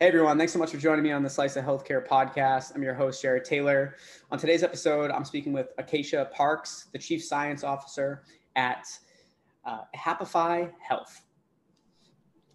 [0.00, 2.72] Hey everyone, thanks so much for joining me on the Slice of Healthcare podcast.
[2.72, 3.96] I'm your host, Jared Taylor.
[4.30, 8.22] On today's episode, I'm speaking with Acacia Parks, the Chief Science Officer
[8.54, 8.86] at
[9.64, 11.24] uh, Happify Health.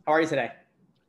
[0.08, 0.52] How are you today?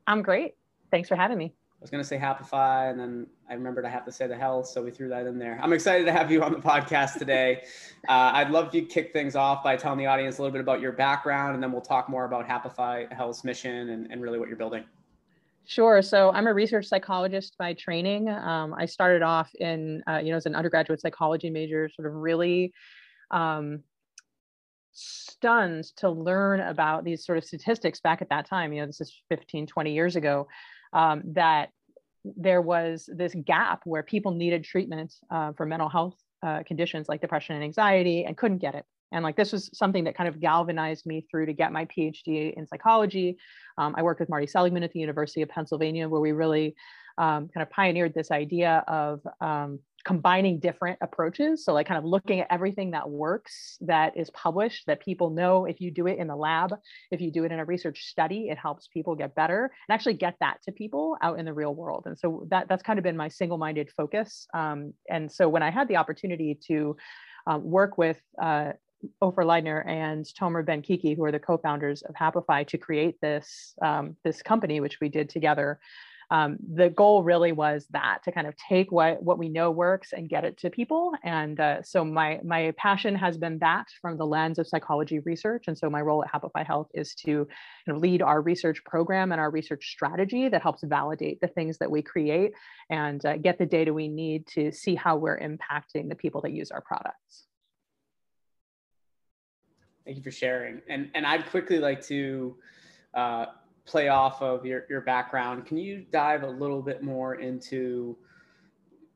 [0.08, 0.56] I'm great.
[0.90, 1.54] Thanks for having me.
[1.54, 4.34] I was going to say Happify, and then I remembered I have to say the
[4.34, 5.60] health, so we threw that in there.
[5.62, 7.62] I'm excited to have you on the podcast today.
[8.08, 10.80] uh, I'd love to kick things off by telling the audience a little bit about
[10.80, 14.48] your background, and then we'll talk more about Happify Health's mission and, and really what
[14.48, 14.82] you're building.
[15.66, 16.02] Sure.
[16.02, 18.28] So I'm a research psychologist by training.
[18.28, 22.14] Um, I started off in, uh, you know, as an undergraduate psychology major, sort of
[22.14, 22.72] really
[23.30, 23.82] um,
[24.92, 28.72] stunned to learn about these sort of statistics back at that time.
[28.72, 30.48] You know, this is 15, 20 years ago,
[30.92, 31.70] um, that
[32.24, 37.22] there was this gap where people needed treatment uh, for mental health uh, conditions like
[37.22, 38.84] depression and anxiety and couldn't get it.
[39.14, 42.52] And like this was something that kind of galvanized me through to get my PhD
[42.52, 43.38] in psychology.
[43.78, 46.74] Um, I worked with Marty Seligman at the University of Pennsylvania, where we really
[47.16, 51.64] um, kind of pioneered this idea of um, combining different approaches.
[51.64, 55.64] So, like, kind of looking at everything that works, that is published, that people know
[55.64, 56.74] if you do it in the lab,
[57.10, 60.14] if you do it in a research study, it helps people get better and actually
[60.14, 62.04] get that to people out in the real world.
[62.06, 64.46] And so, that, that's kind of been my single minded focus.
[64.52, 66.96] Um, and so, when I had the opportunity to
[67.46, 68.72] uh, work with uh,
[69.20, 73.74] Ofer Leidner and Tomer Ben Kiki, who are the co-founders of Happify, to create this
[73.82, 75.78] um, this company, which we did together.
[76.30, 80.12] Um, the goal really was that to kind of take what what we know works
[80.12, 81.12] and get it to people.
[81.22, 85.64] And uh, so my my passion has been that from the lens of psychology research.
[85.68, 87.46] And so my role at Happify Health is to
[87.86, 91.78] kind of lead our research program and our research strategy that helps validate the things
[91.78, 92.52] that we create
[92.90, 96.52] and uh, get the data we need to see how we're impacting the people that
[96.52, 97.46] use our products.
[100.04, 100.82] Thank you for sharing.
[100.88, 102.56] And and I'd quickly like to
[103.14, 103.46] uh,
[103.86, 105.66] play off of your, your background.
[105.66, 108.16] Can you dive a little bit more into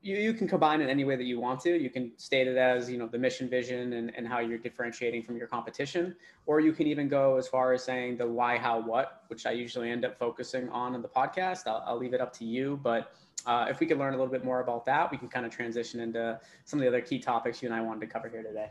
[0.00, 1.76] you, you can combine it any way that you want to.
[1.76, 5.24] You can state it as, you know, the mission vision and, and how you're differentiating
[5.24, 6.14] from your competition,
[6.46, 9.50] or you can even go as far as saying the why, how, what, which I
[9.50, 11.66] usually end up focusing on in the podcast.
[11.66, 12.78] I'll, I'll leave it up to you.
[12.82, 13.12] But
[13.44, 15.52] uh, if we could learn a little bit more about that, we can kind of
[15.52, 18.42] transition into some of the other key topics you and I wanted to cover here
[18.42, 18.70] today.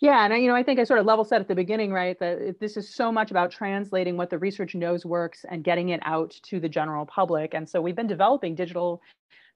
[0.00, 2.18] Yeah, and you know, I think I sort of level set at the beginning, right?
[2.18, 6.00] That this is so much about translating what the research knows works and getting it
[6.04, 7.54] out to the general public.
[7.54, 9.00] And so we've been developing digital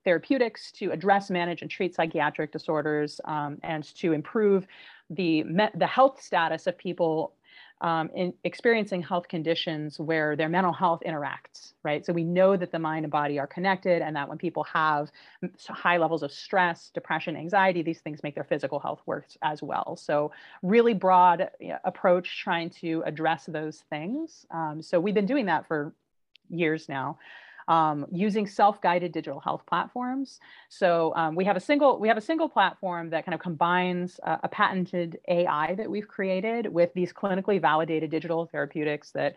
[0.03, 4.65] therapeutics to address, manage, and treat psychiatric disorders, um, and to improve
[5.11, 5.43] the
[5.75, 7.33] the health status of people
[7.81, 12.05] um, in experiencing health conditions where their mental health interacts, right?
[12.05, 15.11] So we know that the mind and body are connected, and that when people have
[15.67, 19.97] high levels of stress, depression, anxiety, these things make their physical health worse as well.
[19.97, 20.31] So
[20.61, 21.49] really broad
[21.83, 24.45] approach trying to address those things.
[24.51, 25.93] Um, so we've been doing that for
[26.49, 27.17] years now
[27.71, 30.41] um, using self-guided digital health platforms.
[30.67, 34.19] So um, we have a single we have a single platform that kind of combines
[34.23, 39.35] uh, a patented AI that we've created with these clinically validated digital therapeutics that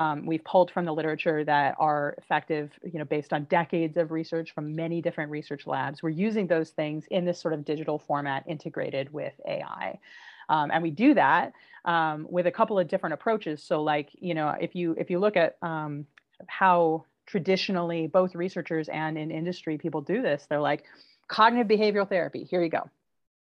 [0.00, 4.10] um, we've pulled from the literature that are effective, you know, based on decades of
[4.10, 6.02] research from many different research labs.
[6.02, 10.00] We're using those things in this sort of digital format integrated with AI.
[10.48, 11.52] Um, and we do that
[11.84, 13.62] um, with a couple of different approaches.
[13.62, 16.06] So like, you know, if you if you look at um,
[16.48, 20.46] how traditionally both researchers and in industry people do this.
[20.48, 20.84] They're like
[21.28, 22.88] cognitive behavioral therapy here you go.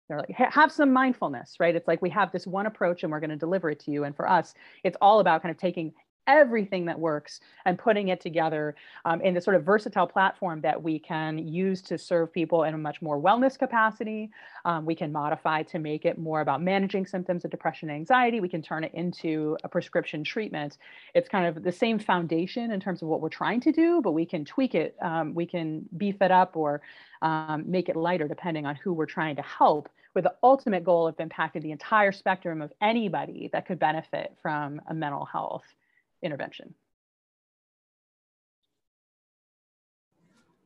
[0.08, 1.76] They're like have some mindfulness right?
[1.76, 4.04] It's like we have this one approach and we're going to deliver it to you.
[4.04, 4.54] And for us
[4.84, 5.94] it's all about kind of taking
[6.28, 10.82] everything that works and putting it together um, in this sort of versatile platform that
[10.82, 14.30] we can use to serve people in a much more wellness capacity.
[14.66, 18.40] Um, we can modify to make it more about managing symptoms of depression and anxiety.
[18.40, 20.78] We can turn it into a prescription treatment.
[21.14, 24.12] It's kind of the same foundation in terms of what we're trying to do, but
[24.12, 24.96] we can tweak it.
[25.02, 26.82] Um, we can beef it up or
[27.22, 31.08] um, make it lighter depending on who we're trying to help with the ultimate goal
[31.08, 35.64] of impacting the entire spectrum of anybody that could benefit from a mental health
[36.22, 36.76] intervention.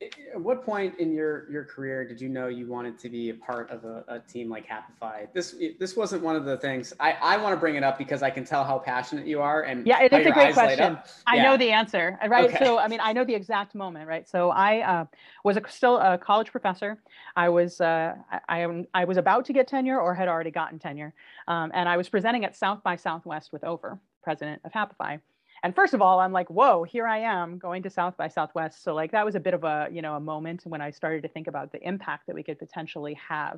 [0.01, 3.33] At what point in your your career did you know you wanted to be a
[3.33, 5.31] part of a, a team like Happify?
[5.33, 8.21] This this wasn't one of the things I, I want to bring it up because
[8.21, 10.97] I can tell how passionate you are and yeah, it is a great question.
[11.25, 12.49] I know the answer, right?
[12.49, 12.63] Okay.
[12.63, 14.27] So I mean, I know the exact moment, right?
[14.27, 15.05] So I uh,
[15.45, 17.01] was a, still a college professor.
[17.37, 18.15] I was uh,
[18.49, 21.13] I, I was about to get tenure or had already gotten tenure,
[21.47, 25.21] um, and I was presenting at South by Southwest with Ofer, president of Happify
[25.65, 28.83] and first of all, I'm like, whoa, here I am going to South by Southwest.
[28.83, 31.23] So like that was a bit of a, you know, a moment when I started
[31.23, 33.57] to think about the impact that we could potentially have.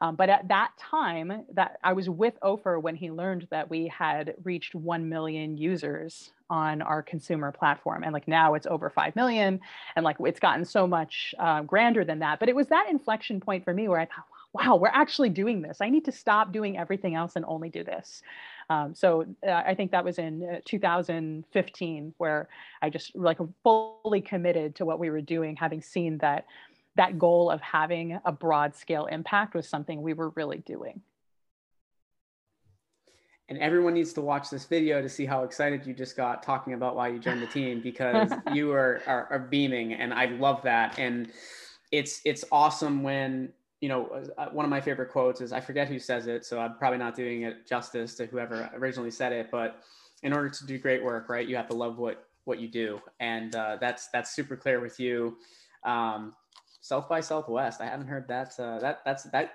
[0.00, 3.88] Um, but at that time, that I was with Ofer when he learned that we
[3.88, 8.04] had reached 1 million users on our consumer platform.
[8.04, 9.58] And like now it's over 5 million
[9.96, 12.38] and like it's gotten so much uh, grander than that.
[12.38, 15.62] But it was that inflection point for me where I thought, wow, we're actually doing
[15.62, 15.78] this.
[15.80, 18.22] I need to stop doing everything else and only do this.
[18.70, 22.48] Um, so uh, I think that was in uh, 2015 where
[22.82, 26.46] I just like fully committed to what we were doing, having seen that
[26.96, 31.00] that goal of having a broad scale impact was something we were really doing.
[33.48, 36.74] And everyone needs to watch this video to see how excited you just got talking
[36.74, 40.60] about why you joined the team because you are, are, are beaming and I love
[40.62, 40.98] that.
[40.98, 41.30] And
[41.92, 45.88] it's it's awesome when you know, uh, one of my favorite quotes is I forget
[45.88, 49.50] who says it, so I'm probably not doing it justice to whoever originally said it.
[49.50, 49.82] But
[50.22, 53.00] in order to do great work, right, you have to love what what you do,
[53.20, 55.36] and uh, that's that's super clear with you.
[55.84, 56.34] Um,
[56.80, 58.58] South by Southwest, I haven't heard that.
[58.58, 59.52] Uh, that that's that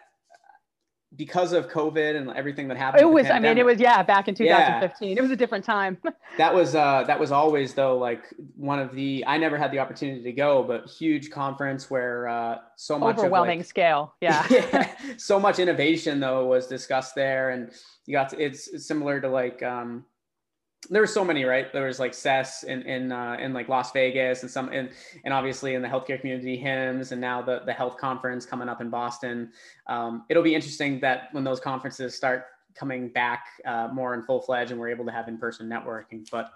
[1.16, 3.02] because of COVID and everything that happened.
[3.02, 5.10] It was, I mean, it was, yeah, back in 2015.
[5.10, 5.16] Yeah.
[5.18, 5.98] It was a different time.
[6.38, 8.24] that was, uh, that was always though, like
[8.56, 12.58] one of the, I never had the opportunity to go, but huge conference where uh,
[12.76, 14.16] so much overwhelming like, scale.
[14.22, 14.46] Yeah.
[14.50, 14.96] yeah.
[15.18, 17.52] So much innovation though was discussed there.
[17.52, 17.72] And
[18.06, 20.06] you got to, it's, it's similar to like, um,
[20.90, 21.72] there were so many, right?
[21.72, 24.90] There was like CES in in uh, in like Las Vegas, and some, and
[25.24, 28.82] and obviously in the healthcare community, HIMSS, and now the the health conference coming up
[28.82, 29.52] in Boston.
[29.88, 32.46] Um, it'll be interesting that when those conferences start
[32.76, 36.28] coming back uh, more in full fledged, and we're able to have in person networking.
[36.32, 36.50] But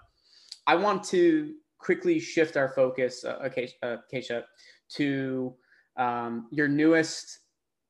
[0.66, 4.42] I want to quickly shift our focus, uh, Keisha,
[4.90, 5.54] to
[5.96, 7.38] um, your newest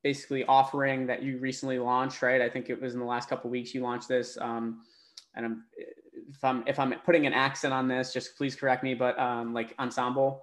[0.03, 2.41] basically offering that you recently launched, right?
[2.41, 4.39] I think it was in the last couple weeks you launched this.
[4.41, 4.83] Um,
[5.39, 5.65] and I'm
[6.29, 8.93] if I'm if I'm putting an accent on this, just please correct me.
[8.93, 10.43] But um, like ensemble,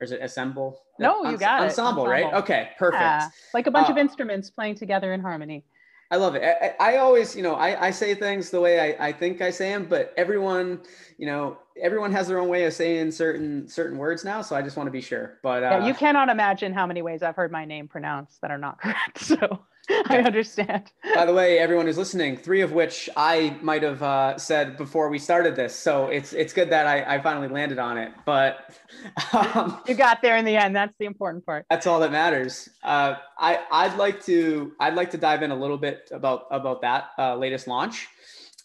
[0.00, 0.82] or is it assemble?
[0.98, 1.68] No, you got ensemble, it.
[1.68, 2.34] Ensemble, right?
[2.42, 3.00] Okay, perfect.
[3.00, 3.28] Yeah.
[3.54, 5.64] Like a bunch uh, of instruments playing together in harmony.
[6.10, 6.42] I love it.
[6.42, 9.48] I, I always, you know, I, I say things the way I, I think I
[9.48, 10.82] say them, but everyone,
[11.16, 14.42] you know, everyone has their own way of saying certain certain words now.
[14.42, 15.38] So I just want to be sure.
[15.42, 18.50] But uh, yeah, you cannot imagine how many ways I've heard my name pronounced that
[18.50, 19.20] are not correct.
[19.20, 19.60] So
[20.08, 20.92] I understand.
[21.14, 25.08] By the way, everyone who's listening, three of which I might have uh, said before
[25.08, 28.12] we started this, so it's it's good that I, I finally landed on it.
[28.24, 28.78] But
[29.32, 30.76] um, you got there in the end.
[30.76, 31.66] That's the important part.
[31.68, 32.68] That's all that matters.
[32.84, 36.80] Uh, I I'd like to I'd like to dive in a little bit about about
[36.82, 38.06] that uh, latest launch,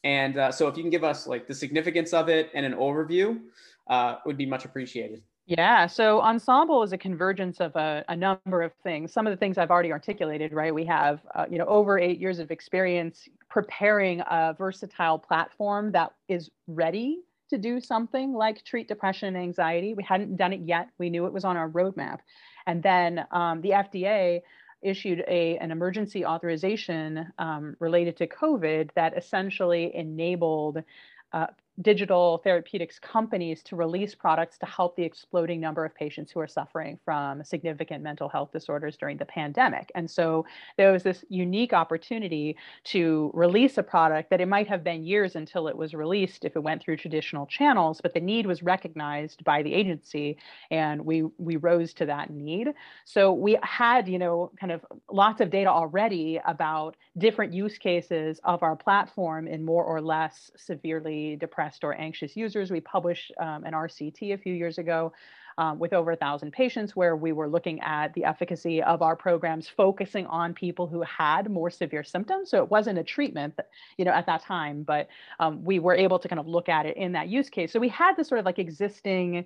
[0.03, 2.73] and uh, so if you can give us like the significance of it and an
[2.73, 3.39] overview,
[3.87, 5.23] uh, would be much appreciated.
[5.47, 9.13] Yeah, so ensemble is a convergence of a, a, number of things.
[9.13, 10.75] Some of the things I've already articulated, right?
[10.75, 16.11] We have, uh, you know, over eight years of experience preparing a versatile platform that
[16.27, 19.93] is ready to do something like treat depression and anxiety.
[19.93, 20.89] We hadn't done it yet.
[20.97, 22.19] We knew it was on our roadmap.
[22.65, 24.41] And then um, the FDA
[24.81, 30.83] issued a, an emergency authorization um, related to COVID that essentially enabled
[31.31, 31.47] uh,
[31.81, 36.47] digital therapeutics companies to release products to help the exploding number of patients who are
[36.47, 39.91] suffering from significant mental health disorders during the pandemic.
[39.93, 40.45] And so
[40.77, 45.35] there was this unique opportunity to release a product that it might have been years
[45.35, 49.43] until it was released if it went through traditional channels, but the need was recognized
[49.43, 50.37] by the agency
[50.71, 52.73] and we we rose to that need.
[53.05, 58.39] So we had, you know, kind of lots of data already about different use cases
[58.43, 62.71] of our platform in more or less severely depressed depressed or anxious users.
[62.71, 65.11] We published um, an RCT a few years ago
[65.57, 69.15] um, with over a thousand patients where we were looking at the efficacy of our
[69.15, 72.51] programs focusing on people who had more severe symptoms.
[72.51, 73.59] So it wasn't a treatment,
[73.97, 75.07] you know, at that time, but
[75.39, 77.73] um, we were able to kind of look at it in that use case.
[77.73, 79.45] So we had this sort of like existing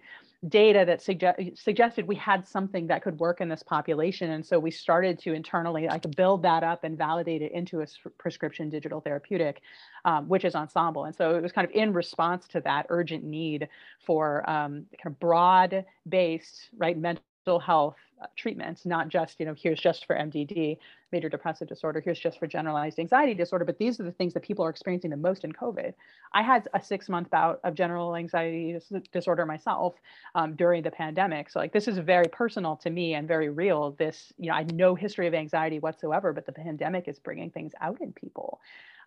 [0.50, 4.32] data that suggest, suggested we had something that could work in this population.
[4.32, 7.86] And so we started to internally like build that up and validate it into a
[8.18, 9.62] prescription digital therapeutic,
[10.06, 11.06] um, which is Ensemble.
[11.06, 13.68] And so it was kind of in response to that urgent need
[14.06, 19.56] for um, kind of broad based, right, mental health uh, treatments, not just, you know,
[19.58, 20.78] here's just for MDD,
[21.12, 24.44] major depressive disorder, here's just for generalized anxiety disorder, but these are the things that
[24.44, 25.94] people are experiencing the most in COVID.
[26.34, 28.78] I had a six month bout of general anxiety
[29.12, 29.96] disorder myself
[30.36, 31.50] um, during the pandemic.
[31.50, 33.92] So like, this is very personal to me and very real.
[33.98, 37.50] This, you know, I had no history of anxiety whatsoever, but the pandemic is bringing
[37.50, 38.60] things out in people.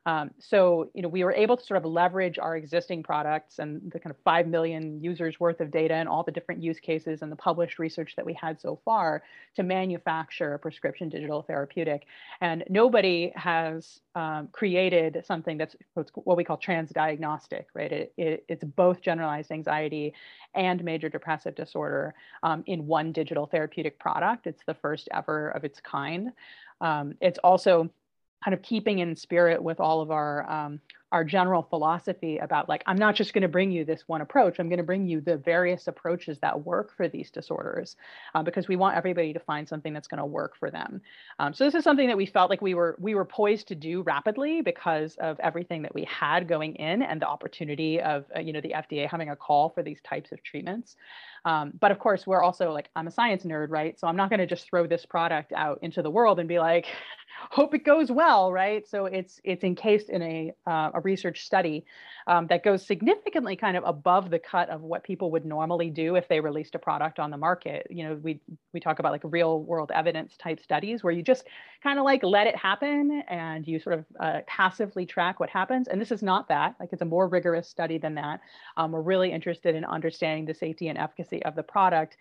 [0.07, 3.81] Um, so, you know, we were able to sort of leverage our existing products and
[3.91, 7.23] the kind of 5 million users worth of data and all the different use cases
[7.23, 9.23] and the published research that we had so far
[9.57, 12.07] to manufacture a prescription digital therapeutic.
[12.43, 17.91] And nobody has um, created something that's what we call transdiagnostic, right?
[17.91, 20.13] It, it, it's both generalized anxiety
[20.55, 24.47] and major depressive disorder um, in one digital therapeutic product.
[24.47, 26.31] It's the first ever of its kind.
[26.81, 27.91] Um, it's also
[28.45, 30.81] kind of keeping in spirit with all of our um,
[31.15, 34.59] our general philosophy about like i'm not just going to bring you this one approach
[34.59, 37.97] i'm going to bring you the various approaches that work for these disorders
[38.35, 41.01] uh, because we want everybody to find something that's going to work for them.
[41.39, 43.75] Um, so this is something that we felt like we were we were poised to
[43.75, 48.41] do rapidly because of everything that we had going in and the opportunity of uh,
[48.41, 50.97] you know the fda having a call for these types of treatments.
[51.45, 53.99] Um, but of course we're also like i'm a science nerd right?
[53.99, 56.59] So i'm not going to just throw this product out into the world and be
[56.59, 56.87] like
[57.51, 58.87] hope it goes well, right?
[58.89, 61.85] So it's it's encased in a uh, a research study
[62.27, 66.17] um, that goes significantly kind of above the cut of what people would normally do
[66.17, 67.87] if they released a product on the market.
[67.91, 68.41] You know, we
[68.73, 71.45] we talk about like real world evidence type studies where you just
[71.83, 75.89] kind of like let it happen and you sort of uh, passively track what happens.
[75.89, 76.75] And this is not that.
[76.81, 78.41] Like it's a more rigorous study than that.
[78.77, 82.17] Um, we're really interested in understanding the safety and efficacy of the product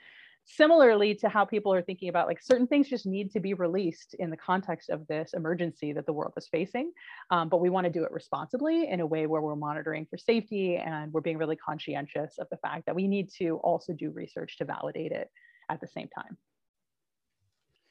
[0.46, 4.14] similarly to how people are thinking about like certain things just need to be released
[4.16, 6.92] in the context of this emergency that the world is facing
[7.32, 10.18] um, but we want to do it responsibly in a way where we're monitoring for
[10.18, 14.12] safety and we're being really conscientious of the fact that we need to also do
[14.12, 15.30] research to validate it
[15.70, 16.38] at the same time.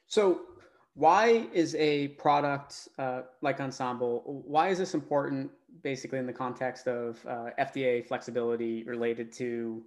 [0.07, 0.41] So
[0.95, 5.49] why is a product uh, like ensemble why is this important
[5.81, 9.83] basically in the context of uh, fda flexibility related to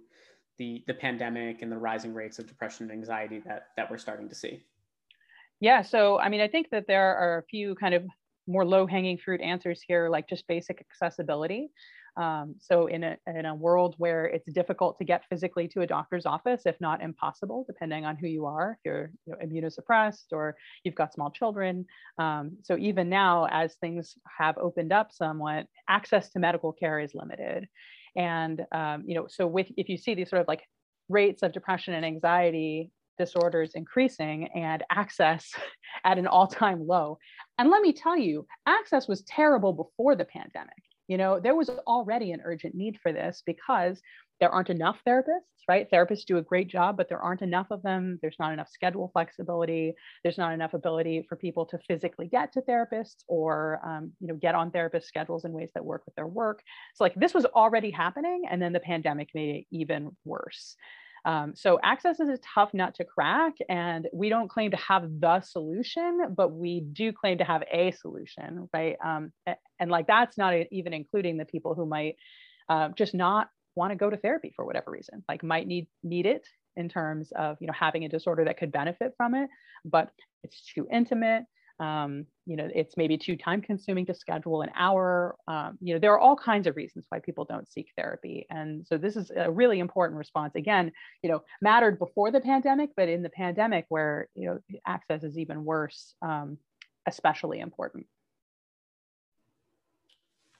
[0.57, 4.29] the the pandemic and the rising rates of depression and anxiety that that we're starting
[4.29, 4.63] to see?
[5.59, 8.03] Yeah, so I mean, I think that there are a few kind of
[8.47, 11.69] more low hanging fruit answers here, like just basic accessibility.
[12.15, 15.87] Um, so in a, in a world where it's difficult to get physically to a
[15.87, 20.31] doctor's office, if not impossible, depending on who you are, if you're you know, immunosuppressed
[20.31, 21.85] or you've got small children.
[22.17, 27.13] Um, so even now, as things have opened up somewhat, access to medical care is
[27.13, 27.67] limited.
[28.17, 30.63] And um, you know, so with if you see these sort of like
[31.07, 35.51] rates of depression and anxiety disorders increasing and access
[36.03, 37.17] at an all-time low.
[37.57, 40.75] And let me tell you, access was terrible before the pandemic.
[41.07, 44.01] You know, there was already an urgent need for this because
[44.39, 45.89] there aren't enough therapists, right?
[45.91, 48.19] Therapists do a great job, but there aren't enough of them.
[48.21, 49.93] There's not enough schedule flexibility.
[50.23, 54.35] There's not enough ability for people to physically get to therapists or, um, you know,
[54.35, 56.61] get on therapist schedules in ways that work with their work.
[56.95, 60.75] So like this was already happening, and then the pandemic made it even worse.
[61.25, 65.03] Um, so access is a tough nut to crack, and we don't claim to have
[65.19, 68.95] the solution, but we do claim to have a solution, right?
[69.03, 69.33] Um,
[69.79, 72.15] and like that's not even including the people who might
[72.69, 76.25] uh, just not want to go to therapy for whatever reason, like might need need
[76.25, 79.49] it in terms of you know having a disorder that could benefit from it,
[79.85, 80.11] but
[80.43, 81.45] it's too intimate.
[81.79, 85.35] Um, you know, it's maybe too time consuming to schedule an hour.
[85.47, 88.47] Um, you know, there are all kinds of reasons why people don't seek therapy.
[88.49, 90.55] And so this is a really important response.
[90.55, 90.91] Again,
[91.21, 95.37] you know, mattered before the pandemic, but in the pandemic where, you know, access is
[95.37, 96.57] even worse, um,
[97.05, 98.07] especially important.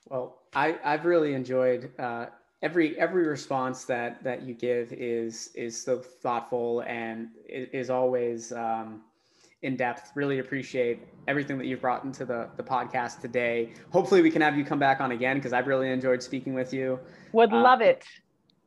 [0.05, 2.27] Well, I, I've really enjoyed uh,
[2.61, 9.01] every every response that that you give is is so thoughtful and is always um,
[9.61, 10.11] in depth.
[10.15, 13.73] Really appreciate everything that you've brought into the the podcast today.
[13.91, 16.73] Hopefully, we can have you come back on again because I've really enjoyed speaking with
[16.73, 16.99] you.
[17.33, 18.03] Would uh, love it.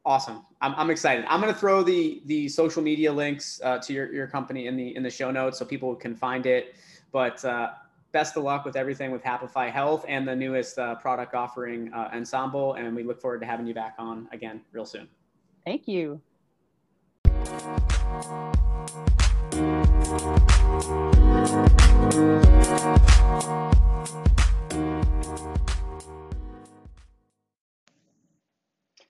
[0.04, 0.46] Awesome.
[0.62, 1.26] I'm, I'm excited.
[1.28, 4.76] I'm going to throw the the social media links uh, to your, your company in
[4.76, 6.74] the in the show notes so people can find it.
[7.12, 7.70] But uh,
[8.12, 12.10] best of luck with everything with Happify Health and the newest uh, product offering, uh,
[12.12, 12.74] Ensemble.
[12.74, 15.08] And we look forward to having you back on again real soon.
[15.64, 16.20] Thank you.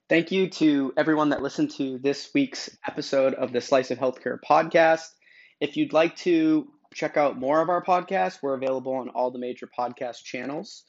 [0.09, 4.37] Thank you to everyone that listened to this week's episode of the Slice of Healthcare
[4.45, 5.07] podcast.
[5.61, 9.39] If you'd like to check out more of our podcasts, we're available on all the
[9.39, 10.85] major podcast channels.